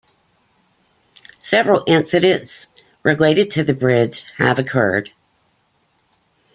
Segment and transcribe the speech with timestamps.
[1.37, 2.65] Several incidents
[3.03, 5.11] related to the bridge have occurred.